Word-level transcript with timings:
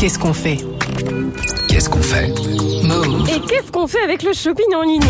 Qu'est-ce 0.00 0.18
qu'on 0.18 0.32
fait 0.32 0.56
Qu'est-ce 1.68 1.90
qu'on 1.90 2.00
fait 2.00 2.28
Move. 2.82 3.28
Et 3.28 3.38
qu'est-ce 3.40 3.70
qu'on 3.70 3.86
fait 3.86 4.00
avec 4.00 4.22
le 4.22 4.32
shopping 4.32 4.74
en 4.74 4.80
ligne? 4.80 5.02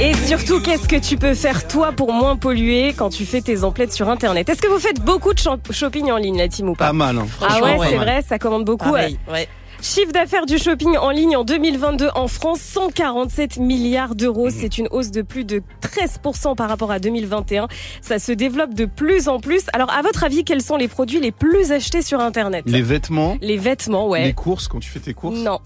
Et 0.00 0.14
surtout, 0.14 0.60
qu'est-ce 0.62 0.88
que 0.88 0.96
tu 0.96 1.18
peux 1.18 1.34
faire 1.34 1.68
toi 1.68 1.92
pour 1.92 2.12
moins 2.12 2.36
polluer 2.36 2.94
quand 2.96 3.10
tu 3.10 3.26
fais 3.26 3.42
tes 3.42 3.64
emplettes 3.64 3.92
sur 3.92 4.08
Internet? 4.08 4.48
Est-ce 4.48 4.62
que 4.62 4.68
vous 4.68 4.78
faites 4.78 5.00
beaucoup 5.02 5.34
de 5.34 5.38
shopping 5.70 6.10
en 6.10 6.16
ligne, 6.16 6.38
la 6.38 6.48
team 6.48 6.70
ou 6.70 6.74
pas? 6.74 6.86
Pas 6.86 6.92
mal, 6.94 7.18
hein. 7.18 7.26
Ah 7.42 7.60
ouais, 7.62 7.76
c'est 7.88 7.96
vrai, 7.96 8.24
ça 8.26 8.38
commande 8.38 8.64
beaucoup. 8.64 8.90
Pareil, 8.92 9.18
ouais. 9.30 9.46
Chiffre 9.82 10.12
d'affaires 10.12 10.44
du 10.46 10.58
shopping 10.58 10.96
en 10.98 11.10
ligne 11.10 11.36
en 11.36 11.44
2022 11.44 12.08
en 12.14 12.28
France, 12.28 12.60
147 12.60 13.58
milliards 13.58 14.14
d'euros. 14.14 14.46
Mhm. 14.46 14.54
C'est 14.58 14.78
une 14.78 14.88
hausse 14.90 15.10
de 15.10 15.22
plus 15.22 15.44
de 15.44 15.62
13% 15.82 16.54
par 16.54 16.68
rapport 16.68 16.90
à 16.90 16.98
2021. 16.98 17.66
Ça 18.02 18.18
se 18.18 18.32
développe 18.32 18.74
de 18.74 18.84
plus 18.86 19.28
en 19.28 19.38
plus. 19.38 19.62
Alors, 19.72 19.90
à 19.90 20.00
votre 20.02 20.24
avis, 20.24 20.44
quels 20.44 20.62
sont 20.62 20.76
les 20.76 20.88
produits 20.88 21.20
les 21.20 21.32
plus 21.32 21.72
achetés 21.72 22.02
sur 22.02 22.20
Internet? 22.20 22.64
Les 22.66 22.82
vêtements, 22.82 23.36
Les 23.42 23.56
vêtements, 23.58 24.08
ouais. 24.08 24.24
les 24.24 24.32
courses, 24.34 24.66
quand 24.68 24.80
tu 24.80 24.88
fais 24.90 25.00
tes 25.00 25.14
courses? 25.14 25.38
Non. 25.38 25.60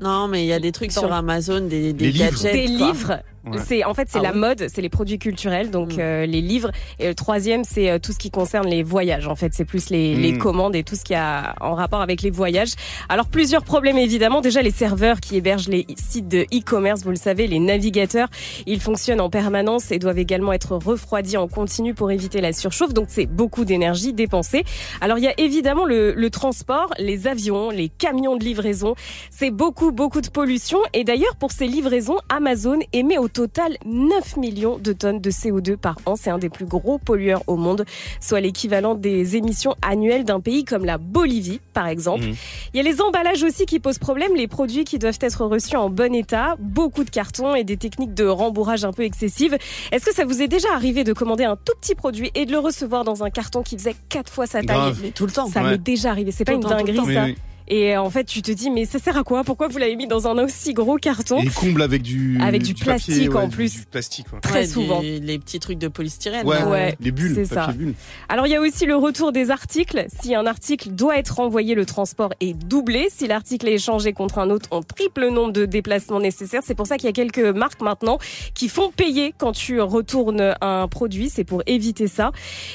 Non, 0.00 0.28
mais 0.28 0.44
il 0.44 0.46
y 0.46 0.52
a 0.52 0.60
des 0.60 0.70
trucs 0.70 0.94
Dans- 0.94 1.00
sur 1.00 1.12
Amazon, 1.12 1.60
des, 1.62 1.92
des 1.92 2.06
Les 2.06 2.12
livres. 2.12 2.30
gadgets. 2.30 2.52
Des 2.52 2.66
quoi. 2.76 2.86
livres? 2.86 3.18
Ouais. 3.52 3.62
C'est 3.66 3.84
en 3.84 3.94
fait 3.94 4.08
c'est 4.10 4.18
Ah 4.18 4.22
la 4.22 4.32
oui. 4.32 4.38
mode, 4.38 4.66
c'est 4.72 4.82
les 4.82 4.88
produits 4.88 5.18
culturels, 5.18 5.70
donc 5.70 5.94
Mm. 5.94 6.00
euh, 6.00 6.26
les 6.26 6.40
livres. 6.40 6.70
Et 6.98 7.08
le 7.08 7.14
troisième 7.14 7.64
c'est 7.64 7.90
euh, 7.90 7.98
tout 7.98 8.12
ce 8.12 8.18
qui 8.18 8.30
concerne 8.30 8.66
les 8.68 8.82
voyages. 8.82 9.26
En 9.28 9.34
fait, 9.36 9.52
c'est 9.54 9.64
plus 9.64 9.90
les, 9.90 10.14
les 10.14 10.32
Mm. 10.32 10.38
commandes 10.38 10.76
et 10.76 10.82
tout 10.84 10.96
ce 10.96 11.04
qui 11.04 11.14
a 11.14 11.54
en 11.60 11.74
rapport 11.74 12.00
avec 12.00 12.22
les 12.22 12.30
voyages. 12.30 12.72
Alors 13.08 13.26
plusieurs 13.26 13.64
problèmes 13.64 13.98
évidemment. 13.98 14.40
Déjà 14.40 14.62
les 14.62 14.70
serveurs 14.70 15.20
qui 15.20 15.36
hébergent 15.36 15.68
les 15.68 15.86
sites 15.96 16.28
de 16.28 16.42
e-commerce, 16.54 17.02
vous 17.02 17.10
le 17.10 17.16
savez, 17.16 17.46
les 17.46 17.58
navigateurs, 17.58 18.28
ils 18.66 18.80
fonctionnent 18.80 19.20
en 19.20 19.30
permanence 19.30 19.90
et 19.92 19.98
doivent 19.98 20.18
également 20.18 20.52
être 20.52 20.76
refroidis 20.76 21.36
en 21.36 21.48
continu 21.48 21.94
pour 21.94 22.10
éviter 22.10 22.40
la 22.40 22.52
surchauffe. 22.52 22.92
Donc 22.94 23.06
c'est 23.08 23.26
beaucoup 23.26 23.64
d'énergie 23.64 24.12
dépensée. 24.12 24.64
Alors 25.00 25.18
il 25.18 25.24
y 25.24 25.28
a 25.28 25.34
évidemment 25.38 25.84
le, 25.84 26.12
le 26.14 26.30
transport, 26.30 26.90
les 26.98 27.26
avions, 27.26 27.70
les 27.70 27.88
camions 27.88 28.36
de 28.36 28.44
livraison. 28.44 28.94
C'est 29.30 29.50
beaucoup, 29.50 29.92
beaucoup 29.92 30.20
de 30.20 30.28
pollution. 30.28 30.78
Et 30.92 31.04
d'ailleurs, 31.04 31.36
pour 31.36 31.52
ces 31.52 31.66
livraisons, 31.66 32.16
Amazon 32.28 32.78
émet 32.92 33.18
au 33.18 33.28
total 33.38 33.76
9 33.84 34.36
millions 34.36 34.78
de 34.78 34.92
tonnes 34.92 35.20
de 35.20 35.30
CO2 35.30 35.76
par 35.76 35.94
an. 36.06 36.16
C'est 36.16 36.30
un 36.30 36.38
des 36.38 36.48
plus 36.48 36.64
gros 36.66 36.98
pollueurs 36.98 37.44
au 37.46 37.54
monde, 37.54 37.84
soit 38.20 38.40
l'équivalent 38.40 38.96
des 38.96 39.36
émissions 39.36 39.76
annuelles 39.80 40.24
d'un 40.24 40.40
pays 40.40 40.64
comme 40.64 40.84
la 40.84 40.98
Bolivie, 40.98 41.60
par 41.72 41.86
exemple. 41.86 42.24
Mhm. 42.24 42.34
Il 42.74 42.78
y 42.78 42.80
a 42.80 42.82
les 42.82 43.00
emballages 43.00 43.44
aussi 43.44 43.64
qui 43.64 43.78
posent 43.78 44.00
problème, 44.00 44.34
les 44.34 44.48
produits 44.48 44.82
qui 44.82 44.98
doivent 44.98 45.18
être 45.20 45.44
reçus 45.44 45.76
en 45.76 45.88
bon 45.88 46.12
état, 46.16 46.56
beaucoup 46.58 47.04
de 47.04 47.10
cartons 47.10 47.54
et 47.54 47.62
des 47.62 47.76
techniques 47.76 48.12
de 48.12 48.26
rembourrage 48.26 48.84
un 48.84 48.92
peu 48.92 49.04
excessives. 49.04 49.56
Est-ce 49.92 50.04
que 50.04 50.12
ça 50.12 50.24
vous 50.24 50.42
est 50.42 50.48
déjà 50.48 50.72
arrivé 50.74 51.04
de 51.04 51.12
commander 51.12 51.44
un 51.44 51.54
tout 51.54 51.74
petit 51.80 51.94
produit 51.94 52.32
et 52.34 52.44
de 52.44 52.50
le 52.50 52.58
recevoir 52.58 53.04
dans 53.04 53.22
un 53.22 53.30
carton 53.30 53.62
qui 53.62 53.76
faisait 53.78 53.94
quatre 54.08 54.32
fois 54.32 54.46
sa 54.46 54.62
taille? 54.62 54.76
Grave. 54.76 54.98
Mais 55.00 55.10
tout 55.12 55.26
le 55.26 55.32
temps. 55.32 55.46
Ça 55.46 55.62
Ouais. 55.62 55.70
m'est 55.72 55.78
déjà 55.78 56.10
arrivé, 56.10 56.32
c'est 56.32 56.44
pas 56.44 56.54
une 56.54 56.60
dinguerie 56.60 56.96
ça. 56.96 57.02
Oui, 57.04 57.16
oui. 57.16 57.36
Et 57.68 57.94
euh, 57.94 58.00
en 58.02 58.10
fait, 58.10 58.24
tu 58.24 58.42
te 58.42 58.50
dis, 58.50 58.70
mais 58.70 58.84
ça 58.86 58.98
sert 58.98 59.16
à 59.16 59.22
quoi? 59.24 59.44
Pourquoi 59.44 59.68
vous 59.68 59.78
l'avez 59.78 59.94
mis 59.96 60.06
dans 60.06 60.26
un 60.26 60.42
aussi 60.42 60.72
gros 60.72 60.96
carton? 60.96 61.38
Et 61.40 61.44
ils 61.44 61.52
comblent 61.52 61.82
avec 61.82 62.02
du. 62.02 62.38
Avec 62.40 62.62
du 62.62 62.74
plastique 62.74 63.14
papier, 63.14 63.28
ouais, 63.28 63.36
en 63.36 63.48
plus. 63.48 63.80
Du 63.80 63.86
plastique, 63.86 64.26
ouais. 64.32 64.40
Très 64.40 64.60
Ouais, 64.60 64.66
souvent. 64.66 65.00
du- 65.00 65.20
les 65.20 65.38
petits 65.38 65.60
trucs 65.60 65.78
de 65.78 65.88
polystyrène. 65.88 66.46
Ouais. 66.46 66.62
Ouais, 66.64 66.96
les 67.00 67.10
bulles, 67.10 67.34
c'est 67.34 67.44
ça. 67.44 67.68
bulle. 67.68 67.94
Alors, 68.28 68.46
il 68.46 68.50
y 68.50 68.56
a 68.56 68.60
aussi 68.60 68.86
le 68.86 68.96
retour 68.96 69.32
des 69.32 69.50
articles. 69.50 70.06
Si 70.20 70.34
un 70.34 70.46
article 70.46 70.90
doit 70.90 71.18
être 71.18 71.40
envoyé, 71.40 71.74
le 71.74 71.84
transport 71.86 72.32
est 72.40 72.54
doublé. 72.54 73.08
Si 73.10 73.26
l'article 73.26 73.68
est 73.68 73.74
échangé 73.74 74.12
contre 74.12 74.38
un 74.38 74.50
autre, 74.50 74.68
on 74.70 74.82
triple 74.82 75.20
le 75.22 75.30
nombre 75.30 75.52
de 75.52 75.66
déplacements 75.66 76.20
nécessaires. 76.20 76.62
C'est 76.64 76.74
pour 76.74 76.86
ça 76.86 76.96
qu'il 76.96 77.06
y 77.06 77.10
a 77.10 77.12
quelques 77.12 77.38
marques 77.38 77.80
maintenant 77.82 78.18
qui 78.54 78.68
font 78.68 78.90
payer 78.90 79.34
quand 79.36 79.52
tu 79.52 79.80
retournes 79.80 80.54
un 80.60 80.88
produit. 80.88 81.28
C'est 81.28 81.44
pour 81.44 81.62
éviter 81.66 82.06
ça. 82.08 82.32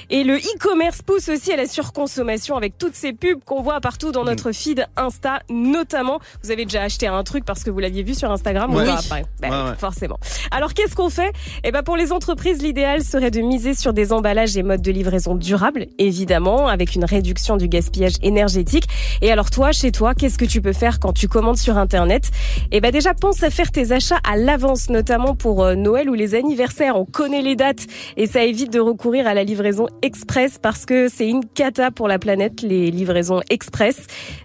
Et 0.09 0.23
le 0.23 0.37
e-commerce 0.37 1.01
pousse 1.01 1.29
aussi 1.29 1.51
à 1.51 1.55
la 1.57 1.67
surconsommation 1.67 2.55
avec 2.55 2.77
toutes 2.77 2.95
ces 2.95 3.13
pubs 3.13 3.43
qu'on 3.43 3.61
voit 3.61 3.79
partout 3.81 4.11
dans 4.11 4.23
notre 4.23 4.51
feed 4.51 4.82
Insta, 4.97 5.39
notamment. 5.49 6.19
Vous 6.43 6.51
avez 6.51 6.65
déjà 6.65 6.81
acheté 6.83 7.07
un 7.07 7.23
truc 7.23 7.45
parce 7.45 7.63
que 7.63 7.69
vous 7.69 7.79
l'aviez 7.79 8.03
vu 8.03 8.13
sur 8.13 8.31
Instagram 8.31 8.73
Ouais. 8.73 8.83
ou 8.83 8.85
pas 8.85 8.99
Oui. 9.11 9.17
Ben, 9.41 9.49
Ouais, 9.51 9.69
ouais. 9.71 9.75
Forcément. 9.77 10.17
Alors, 10.51 10.73
qu'est-ce 10.73 10.95
qu'on 10.95 11.09
fait? 11.09 11.31
Eh 11.63 11.71
ben 11.71 11.83
pour 11.83 11.95
les 11.97 12.11
entreprises, 12.11 12.61
l'idéal 12.61 13.03
serait 13.03 13.31
de 13.31 13.41
miser 13.41 13.73
sur 13.73 13.93
des 13.93 14.11
emballages 14.13 14.55
et 14.57 14.63
modes 14.63 14.81
de 14.81 14.91
livraison 14.91 15.35
durables, 15.35 15.87
évidemment, 15.99 16.67
avec 16.67 16.95
une 16.95 17.05
réduction 17.05 17.57
du 17.57 17.67
gaspillage 17.67 18.13
énergétique. 18.21 18.85
Et 19.21 19.31
alors 19.31 19.49
toi, 19.51 19.71
chez 19.71 19.91
toi, 19.91 20.13
qu'est-ce 20.15 20.37
que 20.37 20.45
tu 20.45 20.61
peux 20.61 20.73
faire 20.73 20.99
quand 20.99 21.13
tu 21.13 21.27
commandes 21.27 21.57
sur 21.57 21.77
Internet? 21.77 22.29
Eh 22.71 22.81
ben 22.81 22.91
déjà, 22.91 23.13
pense 23.13 23.43
à 23.43 23.49
faire 23.49 23.71
tes 23.71 23.91
achats 23.91 24.19
à 24.29 24.37
l'avance, 24.37 24.89
notamment 24.89 25.35
pour 25.35 25.63
euh, 25.63 25.75
Noël 25.75 26.09
ou 26.09 26.13
les 26.13 26.35
anniversaires. 26.35 26.95
On 26.97 27.05
connaît 27.05 27.41
les 27.41 27.55
dates 27.55 27.85
et 28.17 28.27
ça 28.27 28.43
évite 28.43 28.71
de 28.71 28.79
recourir 28.79 29.27
à 29.27 29.33
la 29.33 29.43
livraison 29.43 29.87
express 30.01 30.57
parce 30.61 30.85
que 30.85 31.07
c'est 31.09 31.27
une 31.27 31.45
cata 31.45 31.91
pour 31.91 32.07
la 32.07 32.19
planète, 32.19 32.61
les 32.61 32.91
livraisons 32.91 33.41
express. 33.49 33.97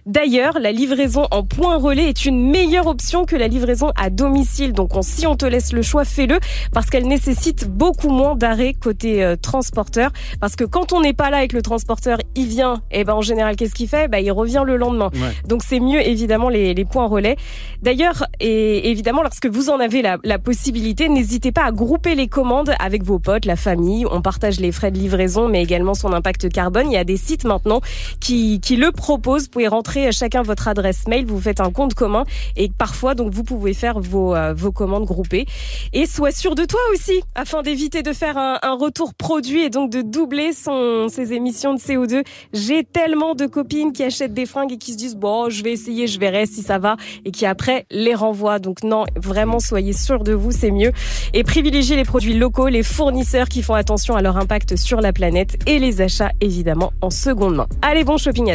D'ailleurs, 0.05 0.28
la 0.29 0.71
livraison 0.71 1.27
en 1.31 1.43
point 1.43 1.77
relais 1.77 2.09
est 2.09 2.25
une 2.25 2.49
meilleure 2.49 2.87
option 2.87 3.25
que 3.25 3.35
la 3.35 3.47
livraison 3.47 3.91
à 3.95 4.09
domicile. 4.09 4.73
Donc, 4.73 4.95
on, 4.95 5.01
si 5.01 5.25
on 5.25 5.35
te 5.35 5.45
laisse 5.45 5.73
le 5.73 5.81
choix, 5.81 6.05
fais-le 6.05 6.39
parce 6.71 6.89
qu'elle 6.89 7.07
nécessite 7.07 7.67
beaucoup 7.67 8.09
moins 8.09 8.35
d'arrêt 8.35 8.73
côté 8.73 9.23
euh, 9.23 9.35
transporteur. 9.35 10.11
Parce 10.39 10.55
que 10.55 10.63
quand 10.63 10.93
on 10.93 11.01
n'est 11.01 11.13
pas 11.13 11.29
là 11.29 11.37
avec 11.37 11.53
le 11.53 11.61
transporteur, 11.61 12.19
il 12.35 12.47
vient, 12.47 12.81
et 12.91 13.03
ben 13.03 13.13
en 13.13 13.21
général, 13.21 13.55
qu'est-ce 13.55 13.73
qu'il 13.73 13.87
fait? 13.87 14.07
Ben 14.07 14.19
il 14.19 14.31
revient 14.31 14.63
le 14.65 14.77
lendemain. 14.77 15.09
Ouais. 15.13 15.33
Donc 15.47 15.63
c'est 15.63 15.79
mieux 15.79 16.05
évidemment 16.05 16.49
les, 16.49 16.73
les 16.73 16.85
points 16.85 17.07
relais. 17.07 17.35
D'ailleurs, 17.81 18.25
et 18.39 18.89
évidemment, 18.91 19.23
lorsque 19.23 19.47
vous 19.47 19.69
en 19.69 19.79
avez 19.79 20.01
la, 20.01 20.17
la 20.23 20.37
possibilité, 20.39 21.09
n'hésitez 21.09 21.51
pas 21.51 21.63
à 21.63 21.71
grouper 21.71 22.15
les 22.15 22.27
commandes 22.27 22.73
avec 22.79 23.03
vos 23.03 23.19
potes, 23.19 23.45
la 23.45 23.55
famille. 23.55 24.05
On 24.11 24.21
partage 24.21 24.59
les 24.59 24.71
frais 24.71 24.91
de 24.91 24.97
livraison, 24.97 25.47
mais 25.47 25.63
également 25.63 25.93
son 25.93 26.13
impact 26.13 26.49
carbone. 26.49 26.91
Il 26.91 26.93
y 26.93 26.97
a 26.97 27.03
des 27.03 27.17
sites 27.17 27.45
maintenant 27.45 27.81
qui, 28.19 28.59
qui 28.59 28.75
le 28.75 28.91
proposent. 28.91 29.43
Vous 29.43 29.49
pouvez 29.49 29.67
rentrer 29.67 30.11
chacun 30.19 30.41
votre 30.41 30.67
adresse 30.67 31.07
mail, 31.07 31.25
vous 31.25 31.39
faites 31.39 31.61
un 31.61 31.71
compte 31.71 31.93
commun 31.93 32.25
et 32.57 32.69
parfois 32.77 33.15
donc 33.15 33.33
vous 33.33 33.43
pouvez 33.43 33.73
faire 33.73 33.99
vos, 33.99 34.35
euh, 34.35 34.53
vos 34.53 34.71
commandes 34.71 35.05
groupées. 35.05 35.45
Et 35.93 36.05
sois 36.05 36.31
sûr 36.31 36.55
de 36.55 36.65
toi 36.65 36.79
aussi, 36.93 37.21
afin 37.35 37.61
d'éviter 37.61 38.03
de 38.03 38.11
faire 38.11 38.37
un, 38.37 38.59
retour 38.79 39.13
produit 39.13 39.61
et 39.61 39.69
donc 39.69 39.91
de 39.91 40.01
doubler 40.01 40.53
son, 40.53 41.07
ses 41.09 41.33
émissions 41.33 41.73
de 41.73 41.79
CO2. 41.79 42.23
J'ai 42.53 42.83
tellement 42.83 43.35
de 43.35 43.45
copines 43.45 43.91
qui 43.91 44.03
achètent 44.03 44.33
des 44.33 44.45
fringues 44.45 44.73
et 44.73 44.77
qui 44.77 44.93
se 44.93 44.97
disent 44.97 45.15
bon, 45.15 45.49
je 45.49 45.63
vais 45.63 45.71
essayer, 45.71 46.07
je 46.07 46.19
verrai 46.19 46.45
si 46.45 46.61
ça 46.61 46.77
va, 46.77 46.95
et 47.25 47.31
qui 47.31 47.45
après 47.45 47.85
les 47.91 48.15
renvoient. 48.15 48.59
Donc 48.59 48.83
non, 48.83 49.05
vraiment 49.15 49.59
soyez 49.59 49.93
sûr 49.93 50.23
de 50.23 50.33
vous, 50.33 50.51
c'est 50.51 50.71
mieux. 50.71 50.91
Et 51.33 51.43
privilégiez 51.43 51.95
les 51.95 52.05
produits 52.05 52.33
locaux, 52.33 52.67
les 52.67 52.83
fournisseurs 52.83 53.49
qui 53.49 53.63
font 53.63 53.73
attention 53.73 54.15
à 54.15 54.21
leur 54.21 54.37
impact 54.37 54.75
sur 54.75 55.01
la 55.01 55.13
planète 55.13 55.57
et 55.65 55.79
les 55.79 56.01
achats 56.01 56.31
évidemment 56.41 56.93
en 57.01 57.09
seconde 57.09 57.55
main. 57.55 57.67
Allez, 57.81 58.03
bon 58.03 58.17
shopping 58.17 58.39
à 58.39 58.47